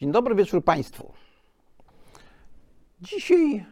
[0.00, 1.12] Dzień dobry wieczór Państwu.
[3.00, 3.66] Dzisiaj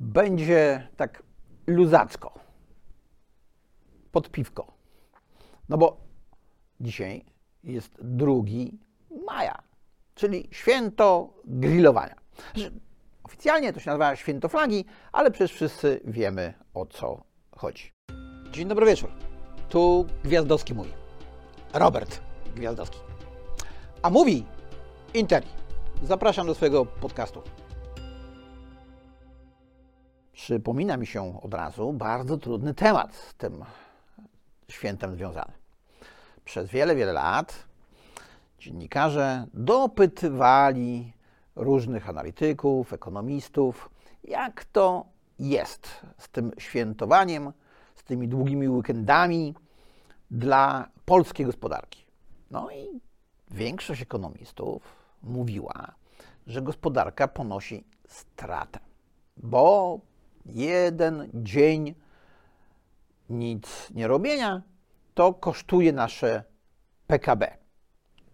[0.00, 1.22] będzie tak
[1.66, 2.38] luzacko,
[4.12, 4.72] pod piwko.
[5.68, 5.96] No bo
[6.80, 7.24] dzisiaj
[7.64, 8.32] jest 2
[9.26, 9.62] maja,
[10.14, 12.14] czyli święto grillowania.
[12.54, 12.72] Znaczy,
[13.24, 17.24] Oficjalnie to się nazywa święto flagi, ale przecież wszyscy wiemy o co
[17.56, 17.92] chodzi.
[18.50, 19.10] Dzień dobry wieczór.
[19.68, 20.88] Tu Gwiazdowski mój.
[21.72, 22.20] Robert
[22.56, 22.98] Gwiazdowski.
[24.02, 24.46] A mówi
[25.14, 25.46] Interi.
[26.02, 27.42] Zapraszam do swojego podcastu.
[30.32, 33.64] Przypomina mi się od razu bardzo trudny temat z tym
[34.68, 35.52] świętem związany.
[36.44, 37.64] Przez wiele, wiele lat
[38.58, 41.12] dziennikarze dopytywali
[41.56, 43.90] różnych analityków, ekonomistów,
[44.24, 45.06] jak to
[45.38, 47.52] jest z tym świętowaniem,
[47.94, 49.54] z tymi długimi weekendami
[50.30, 52.04] dla polskiej gospodarki.
[52.50, 53.00] No i
[53.50, 55.94] większość ekonomistów mówiła,
[56.46, 58.78] że gospodarka ponosi stratę,
[59.36, 60.00] bo
[60.46, 61.94] jeden dzień
[63.30, 64.62] nic nie robienia
[65.14, 66.44] to kosztuje nasze
[67.06, 67.56] PKB,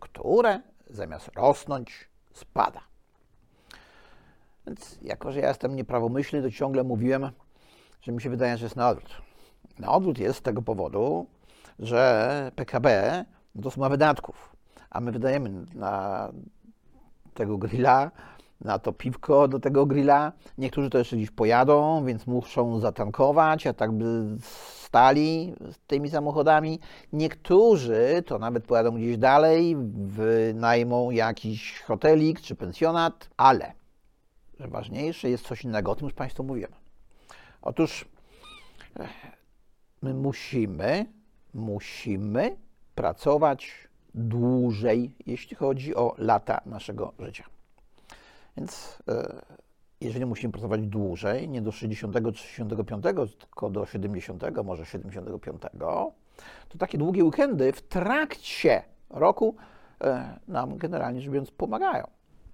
[0.01, 2.81] które zamiast rosnąć spada.
[4.67, 7.31] Więc jako, że ja jestem nieprawomyślny, to ciągle mówiłem,
[8.03, 9.23] że mi się wydaje, że jest na odwrót.
[9.79, 11.27] Na odwrót jest z tego powodu,
[11.79, 13.25] że PKB
[13.63, 14.57] to suma wydatków,
[14.91, 16.29] a my wydajemy na
[17.35, 18.11] tego grilla,
[18.61, 20.33] na to piwko do tego grilla.
[20.59, 24.37] Niektórzy to jeszcze dziś pojadą, więc muszą zatankować, a tak by
[24.91, 26.81] stali z tymi samochodami.
[27.13, 33.73] Niektórzy to nawet pojadą gdzieś dalej, wynajmą jakiś hotelik czy pensjonat, ale
[34.61, 35.93] że ważniejsze jest coś innego.
[35.93, 36.73] O tym już Państwu mówiłem.
[37.63, 38.09] Otóż
[40.03, 41.07] my musimy,
[41.55, 42.57] musimy
[42.95, 47.45] pracować dłużej, jeśli chodzi o lata naszego życia.
[48.57, 48.99] Więc
[50.01, 53.05] jeżeli musimy pracować dłużej, nie do 60 czy 65,
[53.39, 55.63] tylko do 70, może 75,
[56.69, 59.57] to takie długie weekendy w trakcie roku
[60.49, 62.07] nam generalnie rzecz biorąc pomagają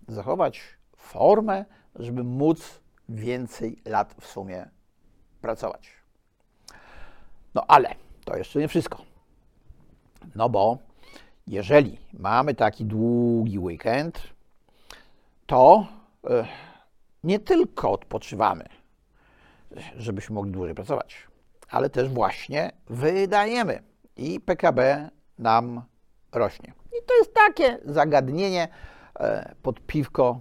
[0.08, 0.62] zachować
[0.96, 1.64] formę,
[1.94, 4.68] żeby móc więcej lat w sumie
[5.40, 5.88] pracować.
[7.54, 9.02] No ale to jeszcze nie wszystko.
[10.34, 10.78] No bo
[11.46, 14.22] jeżeli mamy taki długi weekend,
[15.46, 15.86] to
[17.24, 18.64] nie tylko odpoczywamy,
[19.96, 21.16] żebyśmy mogli dłużej pracować,
[21.68, 23.82] ale też właśnie wydajemy
[24.16, 25.82] i PKB nam
[26.32, 26.72] rośnie.
[26.86, 28.68] I to jest takie zagadnienie
[29.62, 30.40] pod piwko,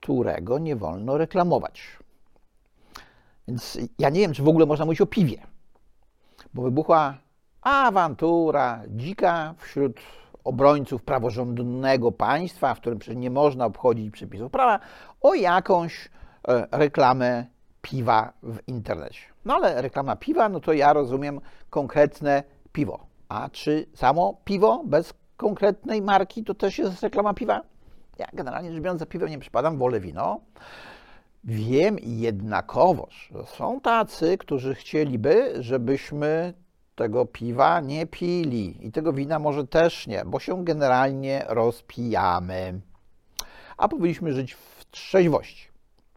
[0.00, 1.98] którego nie wolno reklamować.
[3.48, 5.42] Więc ja nie wiem, czy w ogóle można mówić o piwie,
[6.54, 7.18] bo wybuchła
[7.68, 10.00] awantura dzika wśród
[10.44, 14.80] obrońców praworządnego państwa, w którym przecież nie można obchodzić przepisów prawa,
[15.20, 16.08] o jakąś
[16.72, 17.46] reklamę
[17.82, 19.20] piwa w internecie.
[19.44, 21.40] No ale reklama piwa, no to ja rozumiem
[21.70, 22.42] konkretne
[22.72, 23.06] piwo.
[23.28, 27.60] A czy samo piwo bez konkretnej marki to też jest reklama piwa?
[28.18, 30.40] Ja generalnie rzecz biorąc za piwem nie przypadam, wolę wino.
[31.44, 36.54] Wiem jednakowoż, że są tacy, którzy chcieliby, żebyśmy
[36.98, 42.80] tego piwa nie pili i tego wina może też nie, bo się generalnie rozpijamy.
[43.76, 45.68] A powinniśmy żyć w trzeźwości.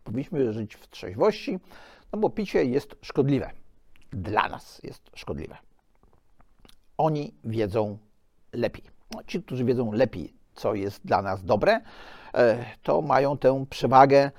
[0.04, 1.60] Powinniśmy żyć w trzeźwości,
[2.14, 3.52] no bo picie jest szkodliwe.
[4.12, 5.58] Dla nas jest szkodliwe.
[6.98, 7.98] Oni wiedzą
[8.54, 8.84] lepiej.
[9.16, 11.82] No, ci, którzy wiedzą lepiej, co jest dla nas dobre,
[12.84, 14.32] to mają tę przewagę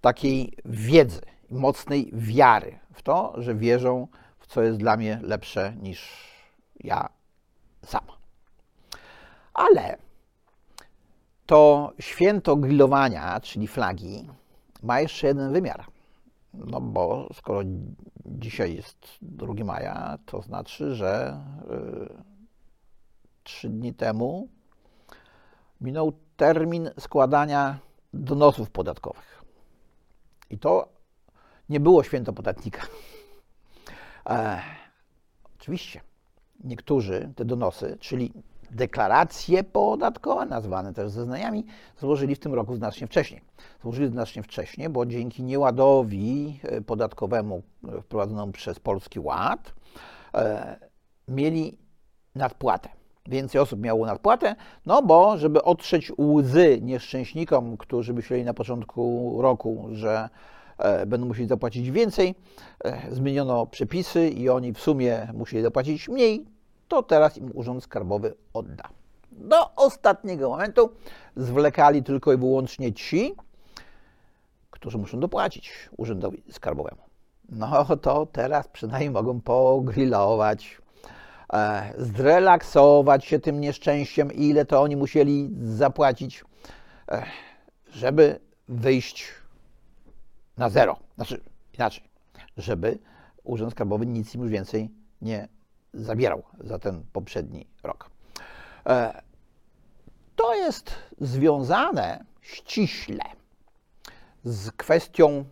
[0.00, 4.08] takiej wiedzy, mocnej wiary w to, że wierzą
[4.46, 6.28] co jest dla mnie lepsze niż
[6.80, 7.08] ja
[7.84, 8.16] sama.
[9.54, 9.98] Ale
[11.46, 14.30] to święto grillowania, czyli flagi,
[14.82, 15.84] ma jeszcze jeden wymiar.
[16.54, 17.60] No bo skoro
[18.26, 21.40] dzisiaj jest 2 maja, to znaczy, że
[23.42, 24.48] trzy dni temu
[25.80, 27.78] minął termin składania
[28.14, 29.44] donosów podatkowych.
[30.50, 30.88] I to
[31.68, 32.86] nie było święto podatnika.
[34.26, 34.60] E,
[35.60, 36.00] oczywiście
[36.64, 38.32] niektórzy te donosy, czyli
[38.70, 41.66] deklaracje podatkowe, nazwane też zeznaniami,
[41.98, 43.40] złożyli w tym roku znacznie wcześniej.
[43.82, 47.62] Złożyli znacznie wcześniej, bo dzięki nieładowi podatkowemu
[48.02, 49.74] wprowadzonemu przez Polski Ład
[50.34, 50.76] e,
[51.28, 51.78] mieli
[52.34, 52.88] nadpłatę.
[53.26, 54.56] Więcej osób miało nadpłatę,
[54.86, 60.55] no bo żeby otrzeć łzy nieszczęśnikom, którzy myśleli na początku roku, że e,
[61.06, 62.34] będą musieli zapłacić więcej,
[62.84, 66.46] e, zmieniono przepisy i oni w sumie musieli zapłacić mniej,
[66.88, 68.88] to teraz im Urząd Skarbowy odda.
[69.32, 70.90] Do ostatniego momentu
[71.36, 73.34] zwlekali tylko i wyłącznie ci,
[74.70, 77.02] którzy muszą dopłacić urzędowi skarbowemu.
[77.48, 80.78] No to teraz przynajmniej mogą pogrillować,
[81.52, 86.44] e, zrelaksować się tym nieszczęściem, ile to oni musieli zapłacić,
[87.10, 87.22] e,
[87.90, 89.26] żeby wyjść
[90.56, 90.96] na zero.
[91.14, 91.40] Znaczy
[91.74, 92.04] inaczej,
[92.56, 92.98] żeby
[93.44, 94.90] Urząd Skarbowy nic im już więcej
[95.22, 95.48] nie
[95.94, 98.10] zabierał za ten poprzedni rok.
[98.86, 99.22] E,
[100.36, 103.24] to jest związane ściśle
[104.44, 105.44] z kwestią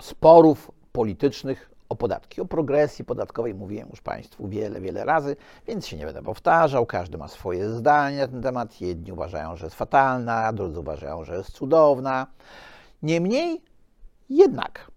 [0.00, 2.40] sporów politycznych o podatki.
[2.40, 5.36] O progresji podatkowej mówiłem już Państwu wiele, wiele razy,
[5.66, 6.86] więc się nie będę powtarzał.
[6.86, 8.80] Każdy ma swoje zdanie na ten temat.
[8.80, 12.26] Jedni uważają, że jest fatalna, drudzy uważają, że jest cudowna.
[13.02, 13.62] Niemniej
[14.36, 14.90] jednak,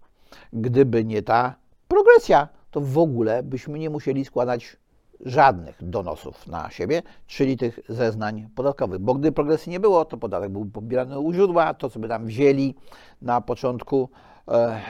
[0.52, 1.54] gdyby nie ta
[1.88, 4.76] progresja, to w ogóle byśmy nie musieli składać
[5.20, 8.98] żadnych donosów na siebie, czyli tych zeznań podatkowych.
[8.98, 12.26] Bo gdy progresji nie było, to podatek był pobierany u źródła, to co by tam
[12.26, 12.74] wzięli
[13.22, 14.10] na początku
[14.48, 14.80] e,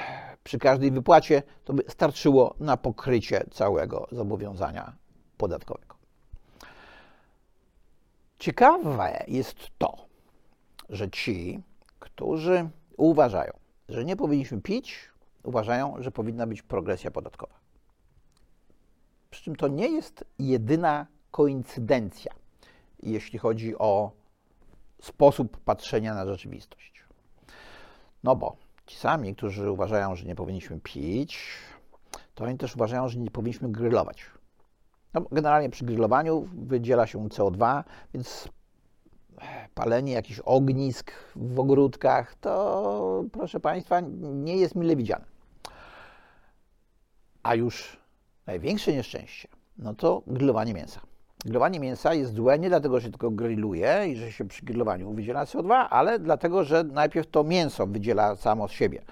[0.44, 4.92] przy każdej wypłacie, to by starczyło na pokrycie całego zobowiązania
[5.36, 5.96] podatkowego.
[8.38, 9.96] Ciekawe jest to,
[10.88, 11.62] że ci,
[11.98, 13.52] którzy uważają,
[13.88, 15.08] że nie powinniśmy pić,
[15.42, 17.54] uważają, że powinna być progresja podatkowa.
[19.30, 22.32] Przy czym to nie jest jedyna koincydencja,
[23.02, 24.10] jeśli chodzi o
[25.00, 27.04] sposób patrzenia na rzeczywistość.
[28.24, 28.56] No bo
[28.86, 31.48] ci sami, którzy uważają, że nie powinniśmy pić,
[32.34, 34.26] to oni też uważają, że nie powinniśmy grillować.
[35.14, 37.84] No, generalnie przy grillowaniu wydziela się CO2,
[38.14, 38.48] więc
[39.74, 45.24] palenie jakichś ognisk w ogródkach to, proszę Państwa, nie jest mile widziane.
[47.42, 47.96] A już
[48.46, 49.48] największe nieszczęście,
[49.78, 51.00] no to grillowanie mięsa.
[51.44, 55.44] Grillowanie mięsa jest złe nie dlatego, że tylko grilluje i że się przy grillowaniu wydziela
[55.44, 59.02] CO2, ale dlatego, że najpierw to mięso wydziela samo z siebie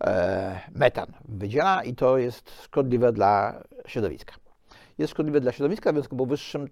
[0.00, 1.06] e, metan.
[1.28, 4.34] Wydziela i to jest szkodliwe dla środowiska.
[4.98, 6.68] Jest szkodliwe dla środowiska, w związku powyższym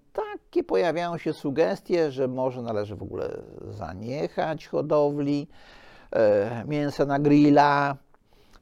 [0.49, 5.47] takie pojawiają się sugestie, że może należy w ogóle zaniechać hodowli
[6.11, 7.97] e, mięsa na grilla,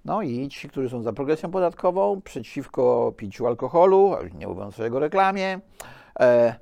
[0.05, 4.99] no i ci, którzy są za progresją podatkową, przeciwko piciu alkoholu, nie mówiąc o jego
[4.99, 5.59] reklamie,
[6.19, 6.55] e,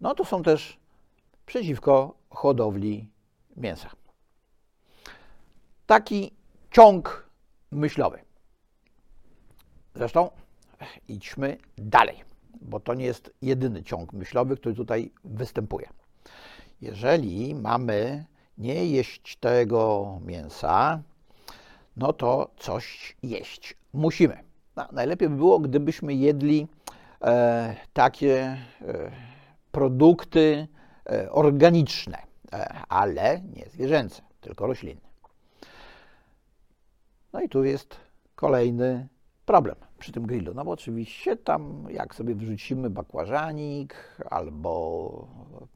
[0.00, 0.78] no to są też
[1.46, 3.08] przeciwko hodowli
[3.56, 3.90] mięsa.
[5.86, 6.34] Taki
[6.70, 7.30] ciąg
[7.70, 8.18] myślowy.
[9.94, 10.30] Zresztą
[11.08, 12.29] idźmy dalej,
[12.60, 15.88] bo to nie jest jedyny ciąg myślowy, który tutaj występuje.
[16.80, 18.24] Jeżeli mamy
[18.58, 21.02] nie jeść tego mięsa,
[21.96, 24.38] no to coś jeść musimy.
[24.76, 26.68] No, najlepiej by było, gdybyśmy jedli
[27.22, 29.10] e, takie e,
[29.72, 30.68] produkty
[31.10, 32.18] e, organiczne,
[32.52, 35.10] e, ale nie zwierzęce, tylko roślinne.
[37.32, 37.96] No i tu jest
[38.34, 39.08] kolejny
[39.46, 40.54] problem przy tym grillu.
[40.54, 43.94] No bo oczywiście tam, jak sobie wrzucimy bakłażanik
[44.30, 45.28] albo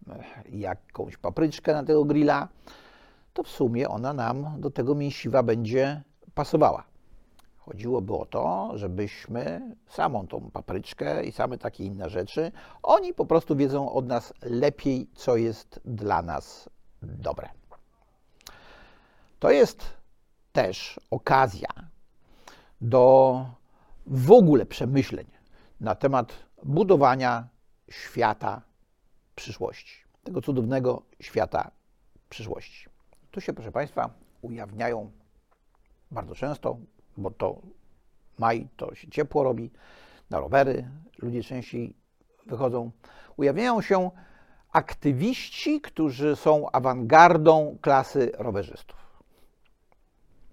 [0.08, 2.48] e, jakąś papryczkę na tego grilla,
[3.34, 6.02] to w sumie ona nam do tego mięsiwa będzie
[6.34, 6.84] pasowała.
[7.58, 13.56] Chodziłoby o to, żebyśmy samą tą papryczkę i same takie inne rzeczy, oni po prostu
[13.56, 16.68] wiedzą od nas lepiej, co jest dla nas
[17.02, 17.48] dobre.
[19.38, 19.84] To jest
[20.52, 21.68] też okazja
[22.80, 23.46] do
[24.06, 25.26] w ogóle przemyśleń
[25.80, 26.32] na temat
[26.62, 27.48] budowania
[27.90, 28.62] świata
[29.34, 31.70] przyszłości, tego cudownego świata
[32.28, 32.88] przyszłości.
[33.30, 34.10] Tu się, proszę Państwa,
[34.42, 35.10] ujawniają
[36.10, 36.78] bardzo często,
[37.16, 37.62] bo to
[38.38, 39.70] maj to się ciepło robi,
[40.30, 41.96] na rowery ludzie częściej
[42.46, 42.90] wychodzą.
[43.36, 44.10] Ujawniają się
[44.72, 49.22] aktywiści, którzy są awangardą klasy rowerzystów.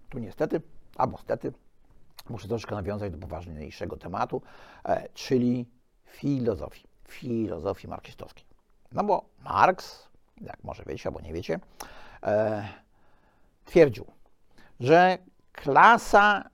[0.09, 0.61] Tu niestety,
[0.95, 1.53] albo stety,
[2.31, 4.41] muszę troszkę nawiązać do poważniejszego tematu,
[4.85, 5.65] e, czyli
[6.05, 8.45] filozofii, filozofii marksistowskiej.
[8.91, 10.07] No bo Marks,
[10.41, 11.59] jak może wiecie albo nie wiecie,
[12.23, 12.67] e,
[13.65, 14.05] twierdził,
[14.79, 15.17] że
[15.51, 16.49] klasa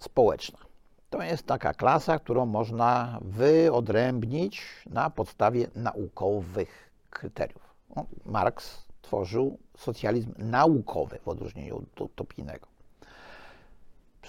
[0.00, 0.68] społeczna
[1.10, 7.74] to jest taka klasa, którą można wyodrębnić na podstawie naukowych kryteriów.
[7.96, 12.66] No, Marks tworzył socjalizm naukowy w odróżnieniu od utopijnego.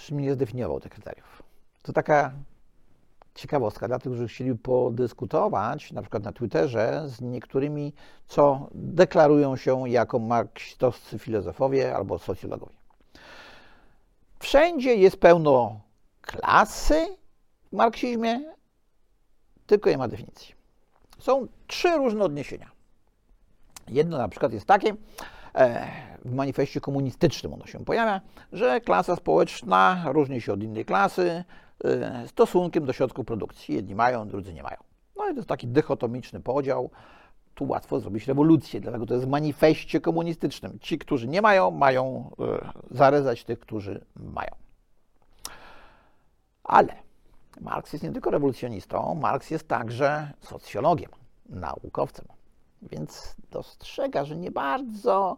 [0.00, 1.42] Przy czym nie zdefiniował tych kryteriów.
[1.82, 2.32] To taka
[3.34, 7.92] ciekawostka dla tych, którzy chcieli podyskutować, na przykład na Twitterze, z niektórymi,
[8.26, 12.76] co deklarują się jako marksistowscy filozofowie albo socjologowie.
[14.38, 15.80] Wszędzie jest pełno
[16.20, 17.16] klasy
[17.72, 18.40] w marksizmie,
[19.66, 20.54] tylko nie ma definicji.
[21.18, 22.70] Są trzy różne odniesienia
[23.88, 24.94] Jedno na przykład jest takie,
[25.54, 28.20] e, w manifestie komunistycznym ono się pojawia,
[28.52, 31.44] że klasa społeczna różni się od innej klasy
[31.84, 33.74] e, stosunkiem do środków produkcji.
[33.74, 34.76] Jedni mają, drudzy nie mają.
[35.16, 36.90] No i to jest taki dychotomiczny podział.
[37.54, 40.78] Tu łatwo zrobić rewolucję, dlatego to jest w manifestie komunistycznym.
[40.80, 44.50] Ci, którzy nie mają, mają e, zarezać tych, którzy mają.
[46.64, 46.94] Ale
[47.60, 51.10] Marks jest nie tylko rewolucjonistą, Marks jest także socjologiem,
[51.48, 52.26] naukowcem.
[52.82, 55.36] Więc dostrzega, że nie bardzo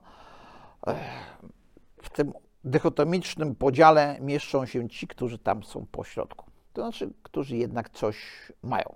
[2.03, 2.33] w tym
[2.65, 6.47] dychotomicznym podziale mieszczą się ci, którzy tam są po środku.
[6.73, 8.17] To znaczy, którzy jednak coś
[8.63, 8.95] mają.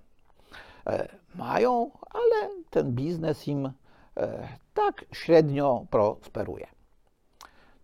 [0.87, 3.73] E, mają, ale ten biznes im
[4.17, 6.67] e, tak średnio prosperuje.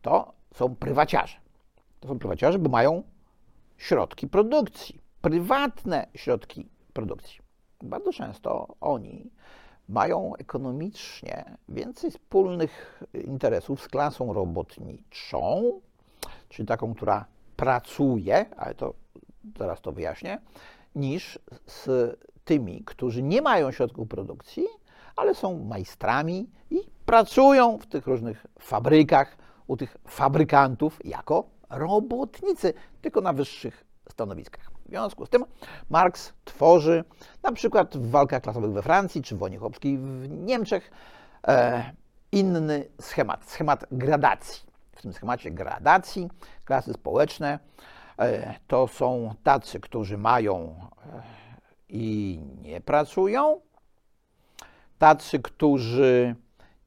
[0.02, 1.36] To są prywaciarze.
[2.00, 3.02] To są prywaciarze, bo mają
[3.76, 7.40] środki produkcji, prywatne środki produkcji.
[7.82, 9.30] Bardzo często oni
[9.88, 15.80] mają ekonomicznie więcej wspólnych interesów z klasą robotniczą,
[16.48, 17.24] czyli taką, która
[17.56, 18.94] pracuje, ale to
[19.58, 20.38] zaraz to wyjaśnię,
[20.94, 24.66] niż z tymi, którzy nie mają środków produkcji,
[25.16, 29.36] ale są majstrami i pracują w tych różnych fabrykach,
[29.66, 34.71] u tych fabrykantów jako robotnicy, tylko na wyższych stanowiskach.
[34.92, 35.44] Związku z tym
[35.90, 37.04] Marx tworzy
[37.42, 40.90] na przykład w walkach klasowych we Francji czy w wojnie chłopskiej w Niemczech
[41.46, 41.92] e,
[42.32, 44.62] inny schemat, schemat gradacji.
[44.92, 46.30] W tym schemacie gradacji
[46.64, 47.58] klasy społeczne
[48.18, 50.74] e, to są tacy, którzy mają
[51.12, 51.22] e,
[51.88, 53.60] i nie pracują,
[54.98, 56.36] tacy, którzy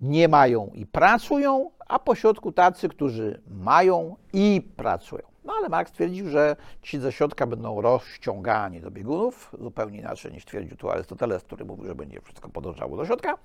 [0.01, 5.34] nie mają i pracują, a pośrodku tacy, którzy mają i pracują.
[5.45, 10.45] No ale Marx twierdził, że ci ze środka będą rozciągani do biegunów, zupełnie inaczej niż
[10.45, 13.37] twierdził tu Arystoteles, który mówił, że będzie wszystko podążało do środka.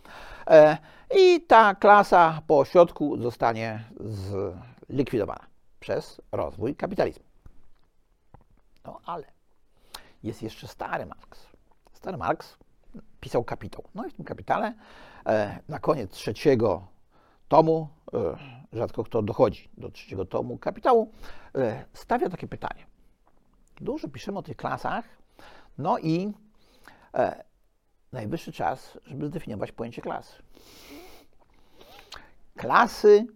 [0.47, 0.79] E,
[1.17, 3.85] I ta klasa po środku zostanie
[4.89, 5.47] zlikwidowana
[5.81, 7.25] przez rozwój kapitalizmu.
[8.85, 9.25] No ale
[10.23, 11.47] jest jeszcze stary Marx.
[11.93, 12.57] Stary Marx
[13.21, 13.85] pisał kapitał.
[13.95, 14.75] No i w tym kapitale
[15.27, 16.87] e, na koniec trzeciego
[17.49, 21.13] tomu, e, rzadko kto dochodzi do trzeciego tomu kapitału,
[21.55, 22.87] e, stawia takie pytanie.
[23.81, 25.05] Dużo piszemy o tych klasach,
[25.79, 26.33] no i
[27.15, 27.45] e,
[28.13, 30.43] najwyższy czas, żeby zdefiniować pojęcie klasy.
[32.57, 33.27] Klasy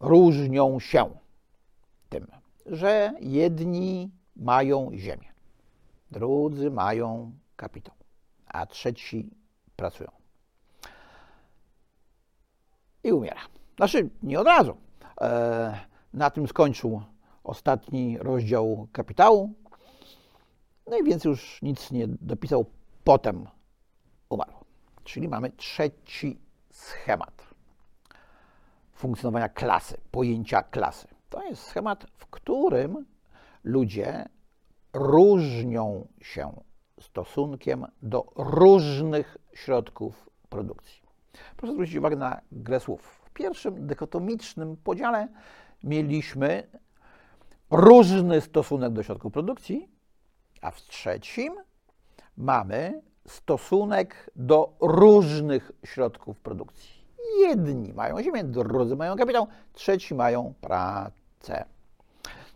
[0.00, 1.10] różnią się
[2.08, 2.26] tym,
[2.66, 5.32] że jedni mają ziemię,
[6.10, 7.94] drudzy mają kapitał,
[8.46, 9.30] a trzeci
[9.76, 10.23] pracują
[13.04, 13.40] i umiera.
[13.76, 14.76] Znaczy, nie od razu.
[15.20, 15.80] E,
[16.14, 17.02] na tym skończył
[17.44, 19.52] ostatni rozdział kapitału.
[20.86, 22.66] No i więc już nic nie dopisał.
[23.04, 23.46] Potem
[24.28, 24.52] umarł.
[25.04, 26.38] Czyli mamy trzeci
[26.70, 27.54] schemat
[28.94, 31.08] funkcjonowania klasy, pojęcia klasy.
[31.30, 33.06] To jest schemat, w którym
[33.64, 34.28] ludzie
[34.92, 36.60] różnią się
[37.00, 41.03] stosunkiem do różnych środków produkcji.
[41.56, 43.22] Proszę zwrócić uwagę na grę słów.
[43.24, 45.28] W pierwszym dykotomicznym podziale
[45.84, 46.66] mieliśmy
[47.70, 49.88] różny stosunek do środków produkcji,
[50.60, 51.54] a w trzecim
[52.36, 57.04] mamy stosunek do różnych środków produkcji.
[57.40, 61.73] Jedni mają ziemię, drudzy mają kapitał, trzeci mają pracę.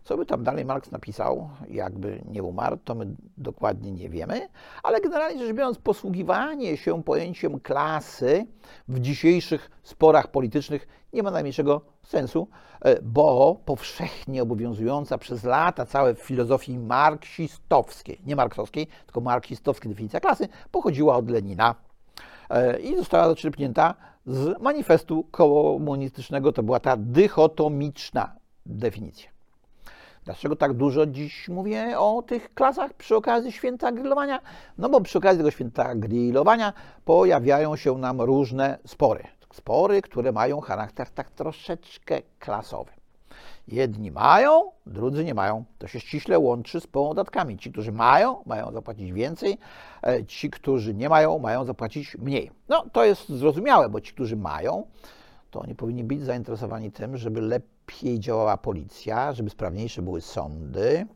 [0.09, 4.49] Co by tam dalej Marx napisał, jakby nie umarł, to my dokładnie nie wiemy,
[4.83, 8.47] ale generalnie rzecz biorąc, posługiwanie się pojęciem klasy
[8.89, 12.49] w dzisiejszych sporach politycznych nie ma najmniejszego sensu,
[12.81, 20.21] e, bo powszechnie obowiązująca przez lata całe w filozofii marksistowskiej, nie marksowskiej, tylko marksistowskiej definicja
[20.21, 21.75] klasy, pochodziła od Lenina
[22.51, 23.95] e, i została zaczerpnięta
[24.27, 26.53] z manifestu komunistycznego.
[26.53, 28.37] To była ta dychotomiczna
[28.67, 29.38] definicja.
[30.29, 34.41] Dlaczego tak dużo dziś mówię o tych klasach przy okazji święta grillowania?
[34.79, 36.73] No bo przy okazji tego święta grillowania
[37.05, 39.25] pojawiają się nam różne spory.
[39.53, 42.91] Spory, które mają charakter tak troszeczkę klasowy.
[43.69, 45.65] Jedni mają, drudzy nie mają.
[45.79, 47.59] To się ściśle łączy z podatkami.
[47.59, 49.59] Ci, którzy mają, mają zapłacić więcej,
[50.03, 52.51] e, ci, którzy nie mają, mają zapłacić mniej.
[52.69, 54.87] No to jest zrozumiałe, bo ci, którzy mają,
[55.51, 61.07] to oni powinni być zainteresowani tym, żeby lepiej lepiej działała policja, żeby sprawniejsze były sądy,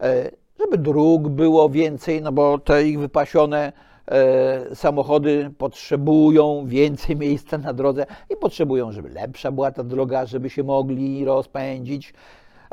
[0.00, 3.72] e, żeby dróg było więcej, no bo te ich wypasione
[4.06, 10.50] e, samochody potrzebują więcej miejsca na drodze i potrzebują, żeby lepsza była ta droga, żeby
[10.50, 12.14] się mogli rozpędzić.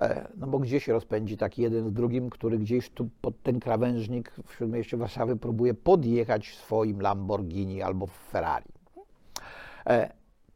[0.02, 3.60] E, no bo gdzie się rozpędzi taki jeden z drugim, który gdzieś tu pod ten
[3.60, 8.66] krawężnik w śródmieście Warszawy próbuje podjechać swoim Lamborghini albo Ferrari.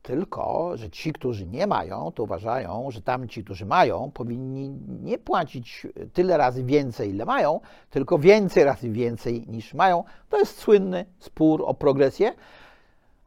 [0.02, 4.70] Tylko, że ci, którzy nie mają, to uważają, że tamci, którzy mają, powinni
[5.04, 10.04] nie płacić tyle razy więcej, ile mają, tylko więcej razy więcej niż mają.
[10.30, 12.34] To jest słynny spór o progresję,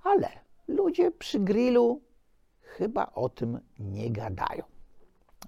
[0.05, 0.29] ale
[0.69, 2.01] ludzie przy grillu
[2.61, 4.63] chyba o tym nie gadają.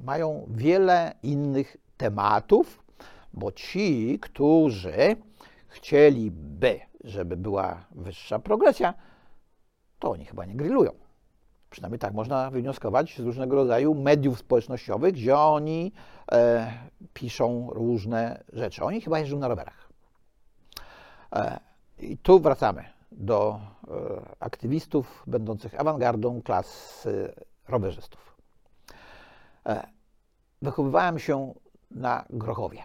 [0.01, 2.83] Mają wiele innych tematów,
[3.33, 5.17] bo ci, którzy
[5.69, 8.95] chcieliby, żeby była wyższa progresja,
[9.99, 11.06] to oni chyba nie grillują.
[11.77, 15.93] Przynajmniej tak można wywnioskować z różnego rodzaju mediów społecznościowych, gdzie oni
[16.33, 16.73] e,
[17.15, 18.85] piszą różne rzeczy.
[18.85, 19.89] Oni chyba jeżdżą na rowerach.
[21.33, 21.61] E,
[21.99, 23.91] I tu wracamy do e,
[24.41, 27.09] aktywistów będących awangardą klas
[27.69, 28.37] rowerzystów.
[29.67, 29.87] E,
[30.63, 31.55] wychowywałem się
[31.91, 32.83] na Grochowie,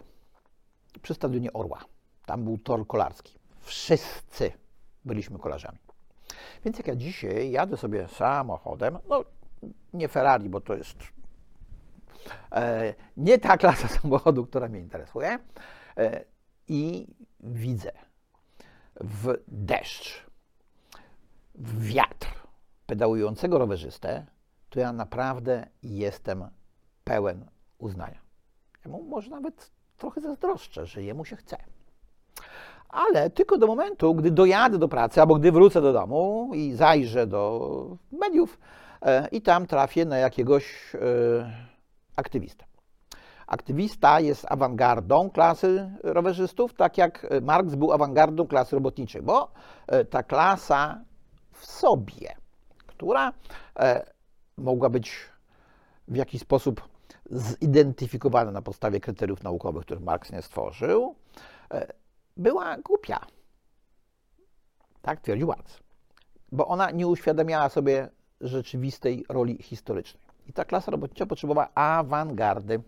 [1.02, 1.84] przy stadionie Orła.
[2.26, 3.38] Tam był tor kolarski.
[3.60, 4.52] Wszyscy
[5.04, 5.91] byliśmy kolarzami.
[6.64, 9.24] Więc jak ja dzisiaj jadę sobie samochodem, no
[9.92, 10.98] nie Ferrari, bo to jest
[12.52, 15.38] e, nie ta klasa samochodu, która mnie interesuje,
[15.96, 16.24] e,
[16.68, 17.06] i
[17.40, 17.92] widzę
[19.00, 20.26] w deszcz,
[21.54, 22.28] w wiatr
[22.86, 24.26] pedałującego rowerzystę,
[24.70, 26.48] to ja naprawdę jestem
[27.04, 28.20] pełen uznania.
[28.84, 31.56] Ja mu może nawet trochę zazdroszczę, że jemu się chce
[32.92, 37.26] ale tylko do momentu, gdy dojadę do pracy albo gdy wrócę do domu i zajrzę
[37.26, 38.58] do mediów
[39.02, 40.98] e, i tam trafię na jakiegoś e,
[42.16, 42.64] aktywistę.
[43.46, 49.52] Aktywista jest awangardą klasy rowerzystów, tak jak Marx był awangardą klasy robotniczej, bo
[49.86, 51.00] e, ta klasa
[51.52, 52.34] w sobie,
[52.86, 53.32] która
[54.58, 55.12] mogła być
[56.08, 56.88] w jakiś sposób
[57.30, 61.14] zidentyfikowana na podstawie kryteriów naukowych, których Marx nie stworzył,
[62.36, 63.20] była głupia.
[65.02, 65.80] Tak twierdził Marx.
[66.52, 68.08] Bo ona nie uświadamiała sobie
[68.40, 70.22] rzeczywistej roli historycznej.
[70.46, 72.82] I ta klasa robotnicza potrzebowała awangardy.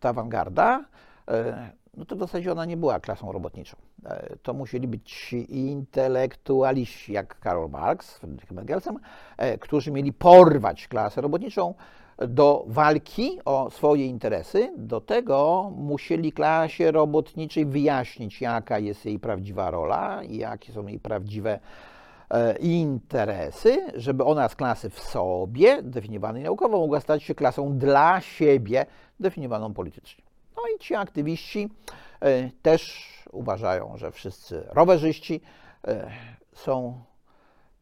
[0.00, 0.84] Ta awangarda,
[1.28, 3.76] e, no to w zasadzie ona nie była klasą robotniczą.
[4.04, 8.98] E, to musieli być intelektualiści, jak Karol Marx, Friedrich Engelsem,
[9.36, 11.74] e, którzy mieli porwać klasę robotniczą,
[12.18, 19.70] do walki o swoje interesy, do tego musieli klasie robotniczej wyjaśnić, jaka jest jej prawdziwa
[19.70, 21.60] rola i jakie są jej prawdziwe
[22.30, 28.20] e, interesy, żeby ona z klasy w sobie, definiowanej naukowo, mogła stać się klasą dla
[28.20, 28.86] siebie,
[29.20, 30.24] definiowaną politycznie.
[30.56, 31.68] No i ci aktywiści
[32.20, 35.40] e, też uważają, że wszyscy rowerzyści
[35.88, 36.10] e,
[36.52, 37.02] są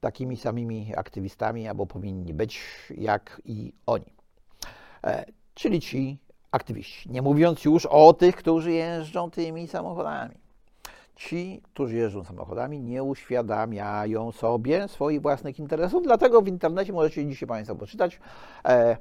[0.00, 4.19] takimi samymi aktywistami, albo powinni być jak i oni.
[5.04, 6.18] E, czyli ci
[6.50, 7.10] aktywiści.
[7.10, 10.34] Nie mówiąc już o tych, którzy jeżdżą tymi samochodami.
[11.16, 17.48] Ci, którzy jeżdżą samochodami, nie uświadamiają sobie swoich własnych interesów, dlatego w internecie możecie dzisiaj
[17.48, 18.20] Państwo poczytać,
[18.64, 18.96] e,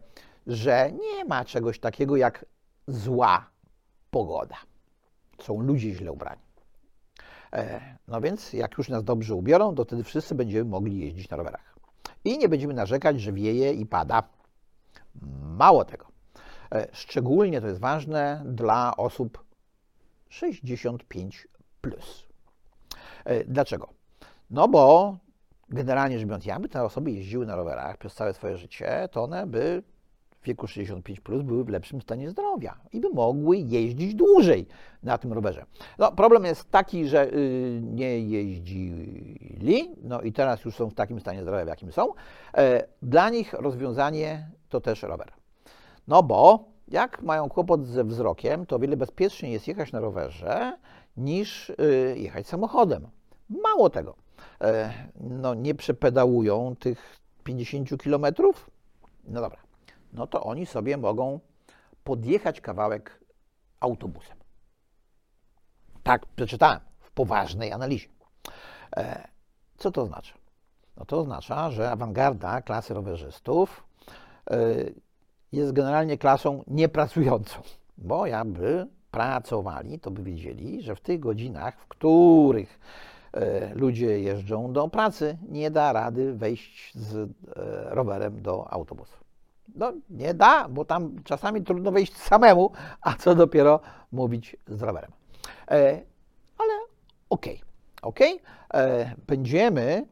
[0.47, 2.45] że nie ma czegoś takiego jak
[2.87, 3.49] zła
[4.11, 4.55] pogoda.
[5.41, 6.41] Są ludzie źle ubrani.
[7.53, 11.37] E, no więc, jak już nas dobrze ubiorą, to wtedy wszyscy będziemy mogli jeździć na
[11.37, 11.75] rowerach.
[12.25, 14.23] I nie będziemy narzekać, że wieje i pada.
[15.57, 16.05] Mało tego.
[16.71, 19.43] E, szczególnie to jest ważne dla osób
[20.29, 21.47] 65.
[21.81, 22.27] Plus.
[23.25, 23.89] E, dlaczego?
[24.49, 25.17] No bo
[25.69, 29.47] generalnie rzecz biorąc, jakby te osoby jeździły na rowerach przez całe swoje życie, to one
[29.47, 29.83] by
[30.41, 34.67] w wieku 65 plus były w lepszym stanie zdrowia i by mogły jeździć dłużej
[35.03, 35.65] na tym rowerze.
[35.97, 41.19] No, problem jest taki, że y, nie jeździli, no i teraz już są w takim
[41.19, 42.13] stanie zdrowia, w jakim są.
[42.53, 45.33] E, dla nich rozwiązanie to też rower.
[46.07, 50.77] No bo jak mają kłopot ze wzrokiem, to o wiele bezpieczniej jest jechać na rowerze
[51.17, 53.09] niż y, jechać samochodem.
[53.49, 54.15] Mało tego,
[54.61, 58.69] e, no nie przepedałują tych 50 kilometrów.
[59.23, 59.59] No dobra,
[60.13, 61.39] no to oni sobie mogą
[62.03, 63.19] podjechać kawałek
[63.79, 64.37] autobusem.
[66.03, 68.07] Tak przeczytałem w poważnej analizie.
[68.97, 69.27] E,
[69.77, 70.33] co to oznacza?
[70.97, 73.88] No to oznacza, że awangarda klasy rowerzystów
[75.51, 77.59] jest generalnie klasą niepracującą,
[77.97, 82.79] bo jakby pracowali, to by wiedzieli, że w tych godzinach, w których
[83.33, 87.29] e, ludzie jeżdżą do pracy, nie da rady wejść z
[87.85, 89.17] rowerem do autobusu.
[89.75, 93.79] No nie da, bo tam czasami trudno wejść samemu, a co dopiero
[94.11, 95.11] mówić z rowerem.
[95.71, 96.01] E,
[96.57, 96.73] ale
[97.29, 97.61] okej,
[98.01, 98.33] okay.
[98.33, 98.39] Okay.
[98.73, 100.05] E, będziemy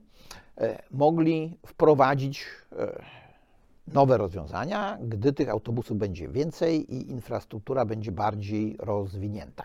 [0.57, 3.01] e, mogli wprowadzić e,
[3.87, 9.63] nowe rozwiązania, gdy tych autobusów będzie więcej i infrastruktura będzie bardziej rozwinięta.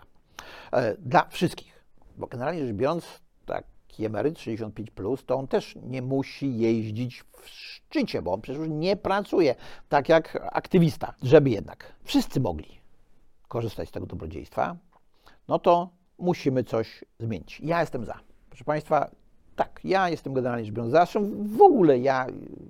[0.71, 1.83] E, dla wszystkich,
[2.17, 3.05] bo generalnie rzecz biorąc,
[3.45, 8.41] tak taki emeryt 65, plus, to on też nie musi jeździć w szczycie, bo on
[8.41, 9.55] przecież nie pracuje
[9.89, 12.79] tak jak aktywista, żeby jednak wszyscy mogli
[13.47, 14.75] korzystać z tego dobrodziejstwa,
[15.47, 17.59] no to musimy coś zmienić.
[17.59, 18.19] Ja jestem za.
[18.49, 19.09] Proszę Państwa,
[19.55, 20.97] tak, ja jestem generalnie rzecz biorąc za.
[20.97, 22.27] Zresztą w ogóle ja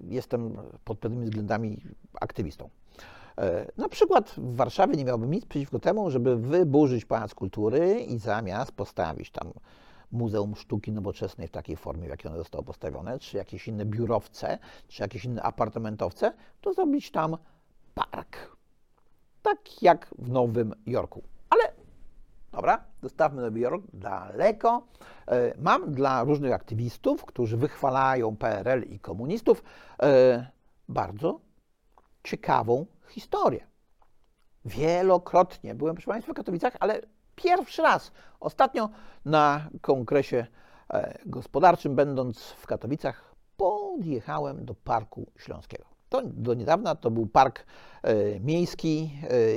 [0.09, 1.77] jestem pod pewnymi względami
[2.21, 2.69] aktywistą.
[3.37, 8.19] E, na przykład w Warszawie nie miałbym nic przeciwko temu, żeby wyburzyć Pałac Kultury i
[8.19, 9.53] zamiast postawić tam
[10.11, 14.57] Muzeum Sztuki Nowoczesnej w takiej formie, w jakiej ono zostało postawione, czy jakieś inne biurowce,
[14.87, 17.37] czy jakieś inne apartamentowce, to zrobić tam
[17.95, 18.57] park.
[19.41, 21.23] Tak jak w Nowym Jorku.
[22.53, 24.87] Dobra, zostawmy Nowy Jork daleko.
[25.27, 29.63] E, mam dla różnych aktywistów, którzy wychwalają PRL i komunistów,
[30.03, 30.47] e,
[30.89, 31.39] bardzo
[32.23, 33.67] ciekawą historię.
[34.65, 37.01] Wielokrotnie byłem, proszę Państwa, w Katowicach, ale
[37.35, 38.11] pierwszy raz.
[38.39, 38.89] Ostatnio
[39.25, 40.47] na kongresie
[40.89, 45.85] e, gospodarczym, będąc w Katowicach, podjechałem do Parku Śląskiego.
[46.09, 47.65] To do niedawna to był park
[48.39, 49.11] miejski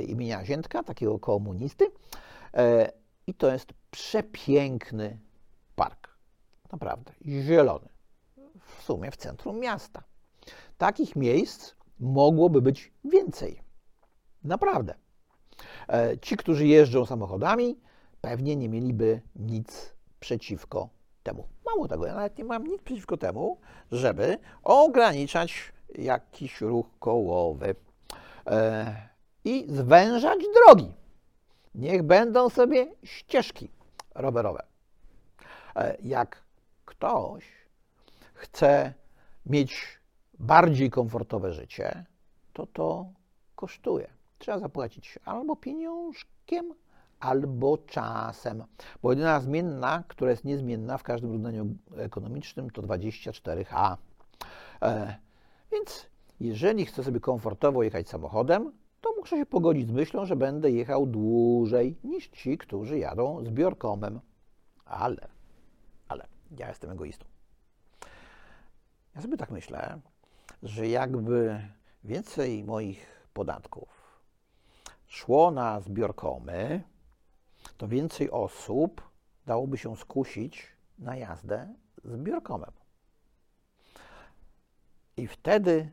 [0.07, 1.91] imienia Ziętka, takiego komunisty.
[3.27, 5.19] I to jest przepiękny
[5.75, 6.17] park.
[6.71, 7.89] Naprawdę, zielony.
[8.59, 10.03] W sumie w centrum miasta.
[10.77, 13.61] Takich miejsc mogłoby być więcej.
[14.43, 14.93] Naprawdę.
[15.89, 17.79] E, ci, którzy jeżdżą samochodami,
[18.21, 20.89] pewnie nie mieliby nic przeciwko
[21.23, 21.47] temu.
[21.65, 23.59] Mało tego, ja nawet nie mam nic przeciwko temu,
[23.91, 27.75] żeby ograniczać jakiś ruch kołowy
[28.47, 28.95] e,
[29.45, 30.93] i zwężać drogi.
[31.77, 33.69] Niech będą sobie ścieżki
[34.15, 34.63] rowerowe.
[35.75, 36.41] E, jak
[36.85, 37.45] ktoś
[38.33, 38.93] chce
[39.45, 39.99] mieć
[40.39, 42.05] bardziej komfortowe życie,
[42.53, 43.05] to to
[43.55, 44.07] kosztuje.
[44.39, 46.73] Trzeba zapłacić albo pieniążkiem,
[47.19, 48.63] albo czasem.
[49.01, 53.97] Bo jedyna zmienna, która jest niezmienna w każdym równaniu ekonomicznym, to 24H.
[54.81, 55.15] E,
[55.71, 56.07] więc
[56.39, 61.05] jeżeli chcę sobie komfortowo jechać samochodem, to muszę się pogodzić z myślą, że będę jechał
[61.05, 64.19] dłużej niż ci, którzy jadą zbiorkomem.
[64.85, 65.27] Ale,
[66.07, 67.25] ale, ja jestem egoistą.
[69.15, 69.99] Ja sobie tak myślę,
[70.63, 71.61] że jakby
[72.03, 74.21] więcej moich podatków
[75.07, 76.83] szło na zbiorkomy,
[77.77, 79.09] to więcej osób
[79.45, 80.67] dałoby się skusić
[80.99, 82.71] na jazdę zbiorkomem.
[85.17, 85.91] I wtedy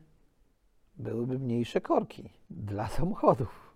[0.97, 3.75] byłyby mniejsze korki dla samochodów.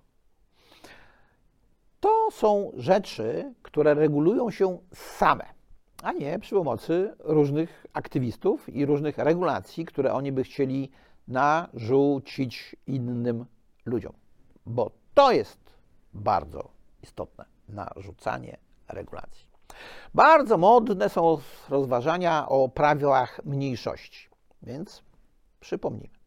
[1.99, 5.59] To są rzeczy, które regulują się same
[6.03, 10.91] a nie przy pomocy różnych aktywistów i różnych regulacji, które oni by chcieli
[11.27, 13.45] narzucić innym
[13.85, 14.13] ludziom.
[14.65, 15.59] Bo to jest
[16.13, 16.71] bardzo
[17.03, 19.49] istotne narzucanie regulacji.
[20.13, 21.37] Bardzo modne są
[21.69, 24.29] rozważania o prawach mniejszości,
[24.61, 25.03] więc
[25.59, 26.18] przypomnijmy.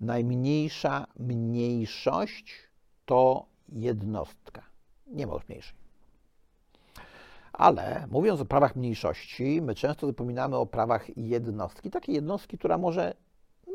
[0.00, 2.54] Najmniejsza mniejszość
[3.04, 4.62] to jednostka.
[5.06, 5.78] Nie ma już mniejszej.
[7.52, 13.14] Ale mówiąc o prawach mniejszości, my często zapominamy o prawach jednostki, takiej jednostki, która może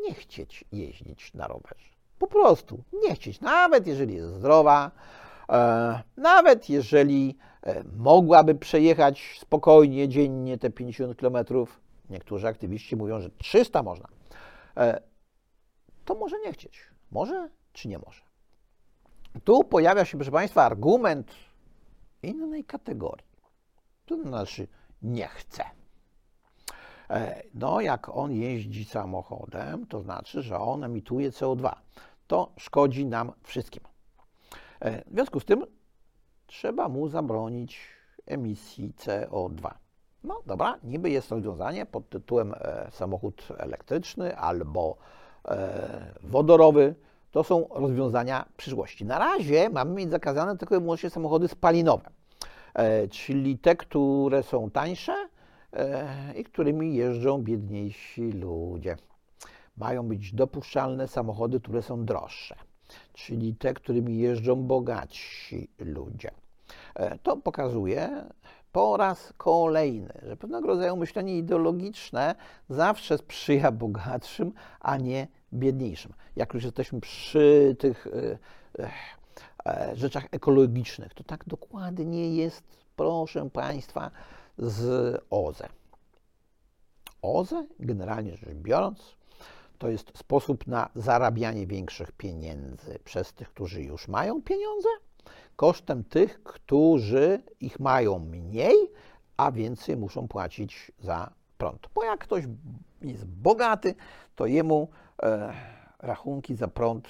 [0.03, 1.93] nie chcieć jeździć na rowerze.
[2.19, 4.91] Po prostu nie chcieć, nawet jeżeli jest zdrowa,
[5.49, 11.37] e, nawet jeżeli e, mogłaby przejechać spokojnie dziennie te 50 km,
[12.09, 14.07] niektórzy aktywiści mówią, że 300 można,
[14.77, 15.01] e,
[16.05, 16.81] to może nie chcieć.
[17.11, 18.21] Może czy nie może?
[19.43, 21.31] Tu pojawia się, proszę Państwa, argument
[22.23, 23.25] innej kategorii.
[24.05, 24.67] To znaczy
[25.01, 25.63] nie chce.
[27.09, 31.75] E, no, jak on jeździ samochodem, to znaczy, że on emituje CO2.
[32.27, 33.83] To szkodzi nam wszystkim.
[34.79, 35.65] E, w związku z tym
[36.47, 37.79] trzeba mu zabronić
[38.25, 39.73] emisji CO2.
[40.23, 44.97] No dobra, niby jest rozwiązanie pod tytułem e, samochód elektryczny albo
[46.23, 46.95] wodorowy.
[47.31, 49.05] To są rozwiązania przyszłości.
[49.05, 52.09] Na razie mamy mieć zakazane tylko i wyłącznie samochody spalinowe.
[52.73, 55.15] E, czyli te, które są tańsze
[55.73, 58.97] e, i którymi jeżdżą biedniejsi ludzie.
[59.77, 62.55] Mają być dopuszczalne samochody, które są droższe,
[63.13, 66.31] czyli te, którymi jeżdżą bogatsi ludzie.
[66.95, 68.25] E, to pokazuje
[68.73, 72.35] po raz kolejny, że pewnego rodzaju myślenie ideologiczne
[72.69, 76.13] zawsze sprzyja bogatszym, a nie biedniejszym.
[76.35, 78.07] Jak już jesteśmy przy tych
[79.65, 81.13] E, rzeczach ekologicznych.
[81.13, 82.63] To tak dokładnie jest,
[82.95, 84.11] proszę Państwa,
[84.57, 85.69] z OZE.
[87.21, 89.15] OZE, generalnie rzecz biorąc,
[89.77, 94.89] to jest sposób na zarabianie większych pieniędzy przez tych, którzy już mają pieniądze,
[95.55, 98.75] kosztem tych, którzy ich mają mniej,
[99.37, 101.89] a więcej muszą płacić za prąd.
[101.95, 102.43] Bo jak ktoś
[103.01, 103.95] jest bogaty,
[104.35, 104.87] to jemu
[105.23, 105.53] e,
[105.99, 107.07] rachunki za prąd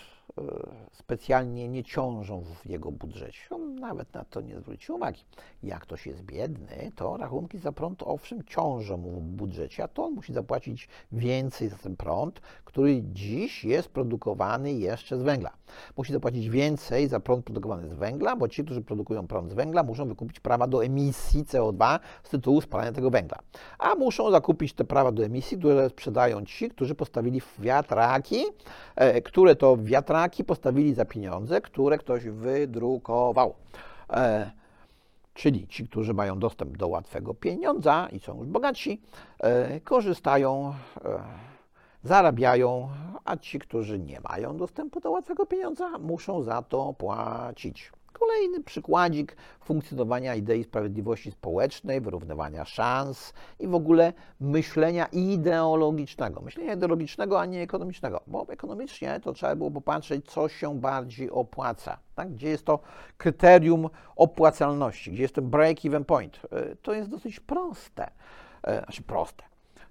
[0.92, 3.40] specjalnie nie ciążą w jego budżecie.
[3.50, 5.24] On nawet na to nie zwróci uwagi.
[5.64, 10.06] Jak ktoś jest biedny, to rachunki za prąd owszem ciążą mu w budżecie, a to
[10.06, 15.52] on musi zapłacić więcej za ten prąd, który dziś jest produkowany jeszcze z węgla.
[15.98, 19.84] Musi zapłacić więcej za prąd produkowany z węgla, bo ci, którzy produkują prąd z węgla,
[19.84, 23.40] muszą wykupić prawa do emisji CO2 z tytułu spalania tego węgla.
[23.80, 28.44] A muszą zakupić te prawa do emisji, które sprzedają ci, którzy postawili wiatraki,
[28.96, 33.54] e, które to wiatraki postawili za pieniądze, które ktoś wydrukował.
[34.10, 34.52] E,
[35.34, 39.02] czyli ci, którzy mają dostęp do łatwego pieniądza i są już bogatsi,
[39.40, 40.74] e, korzystają,
[42.04, 42.90] zarabiają,
[43.26, 47.92] a ci, którzy nie mają dostępu do łatwego pieniądza, muszą za to płacić.
[48.14, 56.42] Kolejny przykładzik funkcjonowania idei sprawiedliwości społecznej, wyrównywania szans i w ogóle myślenia ideologicznego.
[56.42, 61.98] Myślenia ideologicznego, a nie ekonomicznego, bo ekonomicznie to trzeba było popatrzeć, co się bardziej opłaca.
[62.16, 62.34] Tak?
[62.34, 62.80] Gdzie jest to
[63.18, 66.40] kryterium opłacalności, gdzie jest ten break-even point.
[66.52, 68.12] E, to jest dosyć proste.
[68.64, 69.44] E, znaczy proste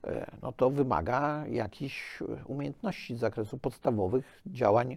[0.04, 4.96] e, no to wymaga jakichś umiejętności z zakresu podstawowych działań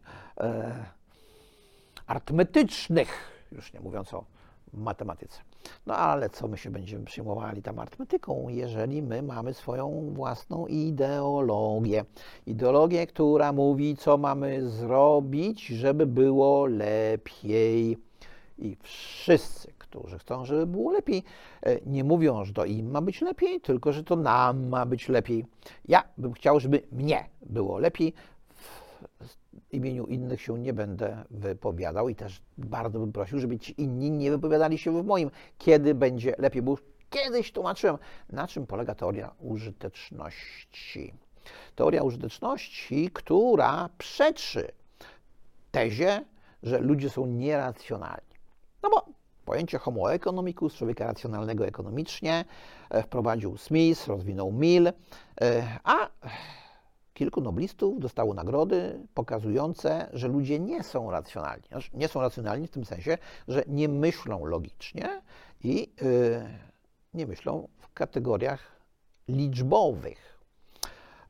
[2.08, 3.10] arytmetycznych,
[3.52, 4.26] już nie mówiąc o
[4.74, 5.40] matematyce.
[5.86, 12.06] No ale co my się będziemy przyjmowali tam arytmetyką, jeżeli my mamy swoją własną ideologię.
[12.46, 17.98] Ideologię, która mówi, co mamy zrobić, żeby było lepiej.
[18.58, 21.24] I wszyscy, którzy chcą, żeby było lepiej,
[21.62, 25.10] e, nie mówią, że to im ma być lepiej, tylko że to nam ma być
[25.10, 25.46] lepiej.
[25.88, 28.14] Ja bym chciał, żeby mnie było lepiej
[29.76, 34.32] imieniu innych się nie będę wypowiadał i też bardzo bym prosił, żeby ci inni nie
[34.32, 37.98] wypowiadali się w moim, kiedy będzie lepiej, bo już kiedyś tłumaczyłem,
[38.30, 41.14] na czym polega teoria użyteczności.
[41.76, 44.72] Teoria użyteczności, która przeczy
[45.72, 46.26] tezie,
[46.64, 48.36] że ludzie są nieracjonalni.
[48.84, 49.06] No bo
[49.46, 52.46] pojęcie homo economicus, człowieka racjonalnego ekonomicznie,
[52.90, 54.94] e, wprowadził Smith, rozwinął Mill, e,
[55.84, 56.10] a
[57.16, 61.64] kilku noblistów dostało nagrody pokazujące, że ludzie nie są racjonalni.
[61.68, 65.22] Znaczy, nie są racjonalni w tym sensie, że nie myślą logicznie
[65.64, 65.90] i yy,
[67.14, 68.60] nie myślą w kategoriach
[69.28, 70.40] liczbowych,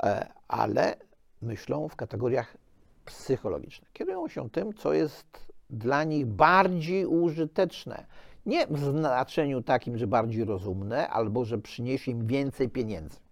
[0.04, 0.10] yy,
[0.48, 0.96] ale
[1.42, 2.58] myślą w kategoriach
[3.06, 3.92] psychologicznych.
[3.94, 8.06] Kierują się tym, co jest dla nich bardziej użyteczne.
[8.46, 13.25] Nie w znaczeniu takim, że bardziej rozumne, albo że przyniesie im więcej pieniędzy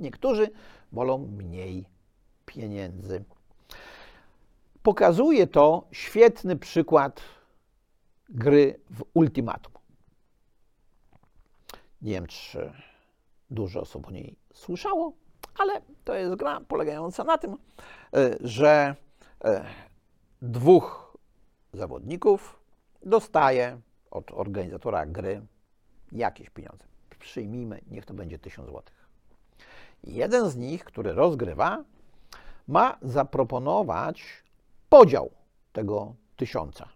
[0.00, 0.50] niektórzy
[0.92, 1.84] wolą mniej
[2.46, 3.24] pieniędzy.
[4.82, 7.20] Pokazuje to świetny przykład
[8.28, 9.72] gry w ultimatum.
[12.02, 12.72] Nie wiem, czy
[13.50, 15.12] dużo osób o niej słyszało,
[15.58, 17.56] ale to jest gra polegająca na tym,
[18.14, 18.96] e, że
[19.44, 19.64] e,
[20.42, 21.16] dwóch
[21.72, 22.60] zawodników
[23.02, 25.42] dostaje od organizatora gry
[26.12, 26.84] jakieś pieniądze.
[27.18, 28.99] Przyjmijmy, niech to będzie 1000 złotych.
[30.04, 31.84] Jeden z nich, który rozgrywa,
[32.68, 34.44] ma zaproponować
[34.88, 35.30] podział
[35.72, 36.88] tego tysiąca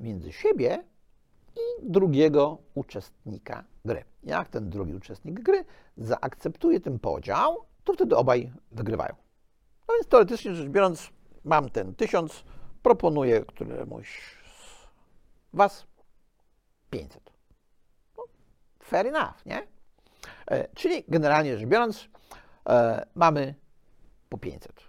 [0.00, 0.84] między siebie
[1.56, 4.04] i drugiego uczestnika gry.
[4.24, 5.64] Jak ten drugi uczestnik gry
[5.96, 9.14] zaakceptuje ten podział, to wtedy obaj wygrywają.
[9.88, 11.10] No więc teoretycznie rzecz biorąc,
[11.44, 12.44] mam ten tysiąc,
[12.82, 15.86] proponuję któremuś z Was
[16.90, 17.32] 500.
[18.16, 18.24] No,
[18.82, 19.66] fair enough, nie?
[20.46, 22.08] E, czyli generalnie rzecz biorąc,
[22.66, 23.54] e, mamy
[24.28, 24.88] po 500.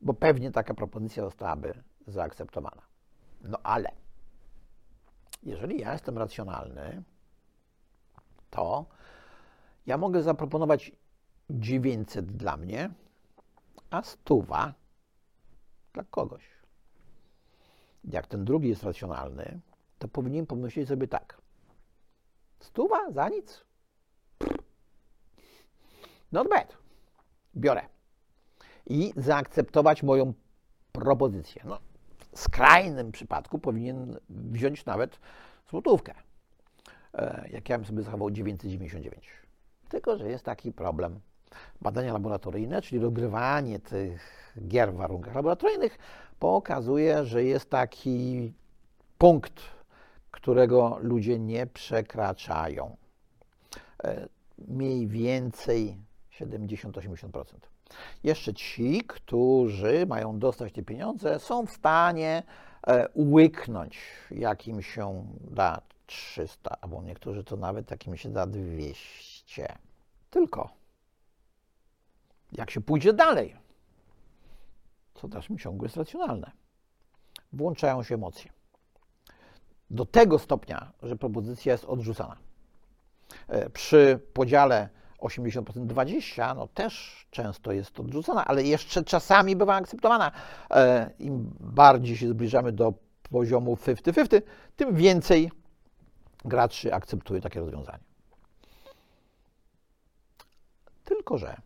[0.00, 2.82] Bo pewnie taka propozycja zostałaby zaakceptowana.
[3.40, 3.92] No ale
[5.42, 7.02] jeżeli ja jestem racjonalny,
[8.50, 8.86] to
[9.86, 10.92] ja mogę zaproponować
[11.50, 12.90] 900 dla mnie,
[13.90, 14.74] a stuwa
[15.92, 16.42] dla kogoś.
[18.04, 19.60] Jak ten drugi jest racjonalny,
[19.98, 21.40] to powinien pomyśleć sobie tak.
[22.60, 23.64] Stuwa za nic?
[26.32, 26.76] Not bad.
[27.56, 27.82] Biorę.
[28.86, 30.32] I zaakceptować moją
[30.92, 31.62] propozycję.
[31.64, 31.78] No,
[32.32, 35.18] w skrajnym przypadku powinien wziąć nawet
[35.70, 36.14] złotówkę.
[37.14, 39.30] E, jak ja bym sobie zachował 999.
[39.88, 41.20] Tylko, że jest taki problem.
[41.80, 45.98] Badania laboratoryjne, czyli rozgrywanie tych gier w warunkach laboratoryjnych,
[46.38, 48.52] pokazuje, że jest taki
[49.18, 49.62] punkt,
[50.30, 52.96] którego ludzie nie przekraczają.
[54.04, 55.96] E, mniej więcej
[56.40, 57.44] 70-80%.
[58.24, 62.42] Jeszcze ci, którzy mają dostać te pieniądze, są w stanie
[62.86, 63.98] e, łyknąć,
[64.30, 69.78] jakim się da 300, albo niektórzy to nawet takim się da 200.
[70.30, 70.70] Tylko
[72.52, 73.56] jak się pójdzie dalej,
[75.14, 76.50] co w dalszym ciągu jest racjonalne,
[77.52, 78.50] włączają się emocje.
[79.90, 82.36] Do tego stopnia, że propozycja jest odrzucana.
[83.48, 84.88] E, Przy podziale
[85.20, 90.32] 80% 20, no też często jest odrzucana, ale jeszcze czasami bywa akceptowana.
[90.70, 92.94] E, Im bardziej się zbliżamy do
[93.30, 94.42] poziomu 50-50,
[94.76, 95.50] tym więcej
[96.44, 98.04] graczy akceptuje takie rozwiązanie.
[101.04, 101.56] Tylko, że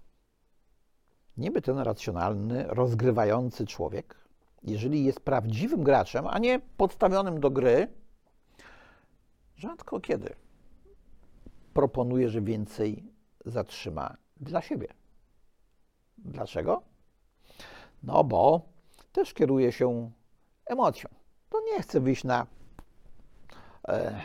[1.37, 4.17] niby ten racjonalny, rozgrywający człowiek,
[4.63, 7.89] jeżeli jest prawdziwym graczem, a nie podstawionym do gry,
[9.57, 10.35] rzadko kiedy
[11.75, 13.14] proponuje, że więcej
[13.45, 14.89] zatrzyma dla siebie.
[16.19, 16.83] Dlaczego?
[18.03, 18.69] No bo
[19.13, 20.11] też kieruje się
[20.67, 21.09] emocją.
[21.51, 22.47] To nie chce wyjść na.
[23.89, 24.23] E,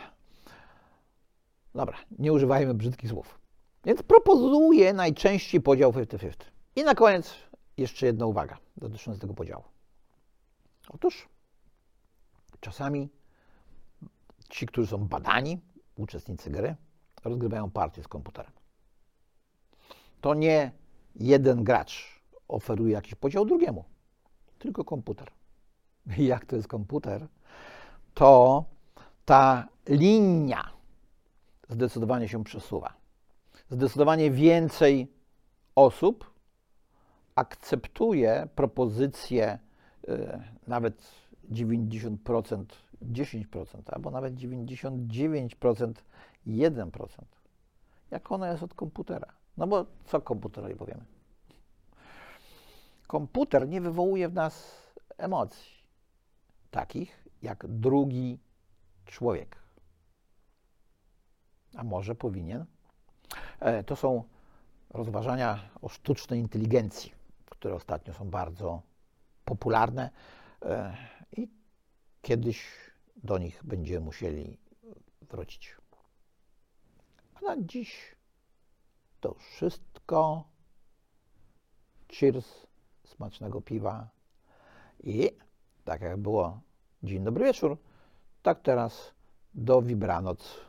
[1.75, 3.39] dobra, nie używajmy brzydkich słów.
[3.85, 6.31] Więc proponuje najczęściej podział 50-50.
[6.75, 7.33] I na koniec
[7.77, 9.63] jeszcze jedna uwaga dotycząca tego podziału.
[10.89, 11.29] Otóż
[12.59, 13.09] czasami
[14.49, 15.59] ci, którzy są badani,
[15.95, 16.75] uczestnicy gry,
[17.23, 18.51] rozgrywają partię z komputerem.
[20.21, 20.71] To nie
[21.15, 23.83] jeden gracz oferuje jakiś podział drugiemu,
[24.59, 25.31] tylko komputer.
[26.17, 27.27] I jak to jest komputer,
[28.13, 28.65] to
[29.25, 30.71] ta linia
[31.69, 32.93] zdecydowanie się przesuwa.
[33.69, 35.13] Zdecydowanie więcej
[35.75, 36.33] osób
[37.35, 39.59] akceptuje propozycję
[40.09, 41.11] y, nawet
[41.51, 42.65] 90%,
[43.01, 45.93] 10%, albo nawet 99%,
[46.47, 47.07] 1%,
[48.11, 49.38] jak ona jest od komputera.
[49.59, 51.05] No bo co komputerowi powiemy?
[53.07, 54.83] Komputer nie wywołuje w nas
[55.17, 55.83] emocji,
[56.71, 58.39] takich jak drugi
[59.05, 59.55] człowiek.
[61.75, 62.65] A może powinien?
[63.59, 64.23] E, To są
[64.89, 67.13] rozważania o sztucznej inteligencji,
[67.49, 68.81] które ostatnio są bardzo
[69.45, 70.09] popularne
[70.61, 70.97] e,
[71.37, 71.47] i
[72.21, 72.67] kiedyś
[73.23, 74.57] do nich będziemy musieli
[75.21, 75.75] wrócić.
[77.35, 78.18] A na dziś
[79.19, 80.43] to wszystko.
[82.11, 82.67] Cheers,
[83.05, 84.07] smacznego piwa
[85.03, 85.29] i
[85.85, 86.61] tak jak było
[87.03, 87.77] dzień dobry wieczór,
[88.41, 89.13] tak teraz
[89.53, 90.59] do Wibranoc.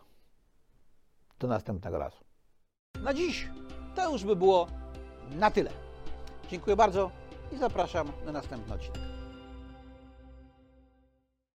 [1.38, 2.24] Do następnego razu.
[3.02, 3.48] Na dziś
[3.94, 4.66] to już by było
[5.30, 5.70] na tyle.
[6.50, 7.10] Dziękuję bardzo
[7.52, 9.09] i zapraszam na następny odcinek.